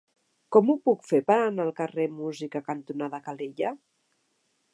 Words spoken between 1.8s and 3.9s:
carrer Música cantonada Calella?